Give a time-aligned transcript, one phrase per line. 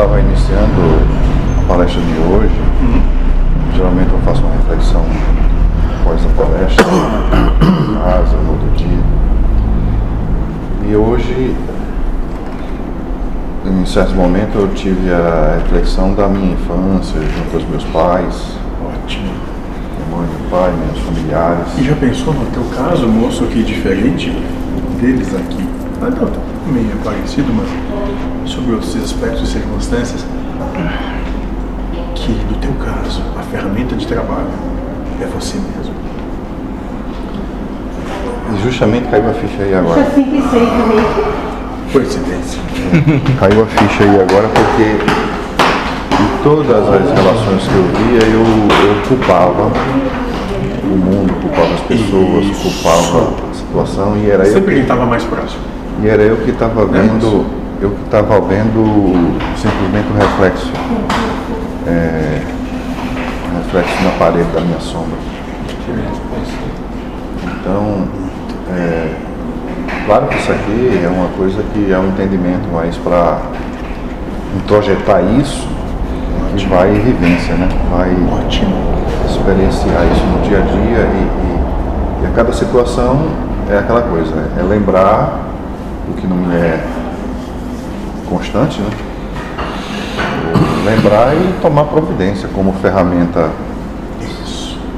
[0.00, 0.80] estava iniciando
[1.62, 2.54] a palestra de hoje,
[3.76, 5.04] geralmente eu faço uma reflexão
[6.00, 6.86] após a palestra,
[7.60, 8.98] em casa, no outro dia.
[10.88, 11.54] E hoje,
[13.66, 19.24] em certo momento, eu tive a reflexão da minha infância, junto aos meus pais, Ótimo.
[19.26, 21.78] minha mãe, meu pai, meus familiares.
[21.78, 24.30] E já pensou no teu caso, moço, que diferente
[24.98, 25.79] deles aqui?
[26.02, 30.24] Ah, não, tá meio parecido, mas sobre esses aspectos e circunstâncias,
[32.14, 34.48] que no teu caso, a ferramenta de trabalho
[35.20, 35.94] é você mesmo.
[38.54, 40.00] E justamente caiu a ficha aí Isso agora.
[40.00, 41.04] é simples também.
[41.92, 42.60] Coincidência.
[43.38, 44.96] Caiu a ficha aí agora porque
[46.22, 49.70] em todas as relações que eu via eu, eu culpava
[50.84, 52.62] o mundo, culpava as pessoas, Isso.
[52.82, 55.60] culpava a situação e era eu, Sempre quem estava mais próximo.
[56.02, 57.44] E era eu que estava vendo,
[57.80, 60.72] eu que estava vendo simplesmente o reflexo.
[61.86, 62.40] É,
[63.52, 65.18] o reflexo na parede da minha sombra.
[67.60, 68.04] Então,
[68.72, 69.12] é,
[70.06, 73.38] claro que isso aqui é uma coisa que é um entendimento, mas para
[74.56, 75.68] introjetar isso,
[76.46, 77.68] a gente vai vivência, né?
[77.90, 78.10] Vai
[78.44, 78.74] Ótimo.
[79.28, 83.26] experienciar isso no dia a dia e, e- e a cada situação
[83.70, 85.49] é aquela coisa, é lembrar
[86.10, 86.80] o que não é
[88.28, 88.90] constante, né?
[90.84, 93.50] Lembrar e tomar providência como ferramenta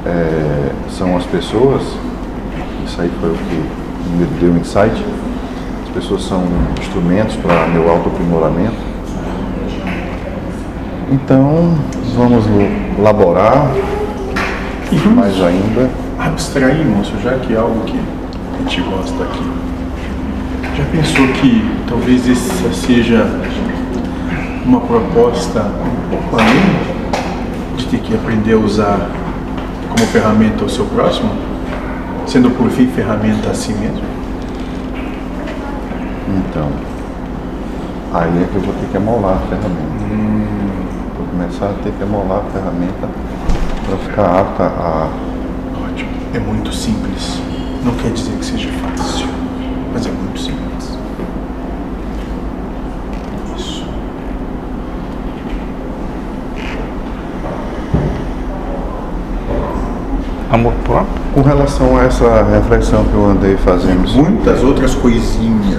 [0.05, 1.83] é, são as pessoas,
[2.85, 3.55] isso aí foi o que
[4.17, 5.03] me deu insight,
[5.83, 6.43] as pessoas são
[6.79, 8.93] instrumentos para meu autoaprimoramento.
[11.11, 11.75] Então,
[12.15, 12.45] vamos
[12.97, 13.71] laborar
[14.91, 15.89] E mais ainda.
[16.19, 19.72] abstrair, moço, já que é algo que a gente gosta aqui.
[20.75, 23.25] Já pensou que talvez essa seja
[24.65, 29.11] uma proposta um pouco além de ter que aprender a usar
[29.89, 31.29] como ferramenta o seu próximo,
[32.25, 34.01] sendo por fim ferramenta a si mesmo?
[36.27, 36.69] Então,
[38.11, 39.93] aí é que eu vou ter que amolar a ferramenta.
[41.17, 43.09] Vou começar a ter que amolar a ferramenta
[43.85, 45.09] para ficar apta a.
[45.85, 46.09] Ótimo.
[46.33, 47.39] É muito simples.
[47.85, 49.27] Não quer dizer que seja fácil,
[49.93, 50.97] mas é muito simples.
[53.55, 53.85] Isso.
[60.51, 61.23] Amor próprio?
[61.33, 65.72] Com relação a essa reflexão que eu andei fazendo sobre Muitas outras coisinhas.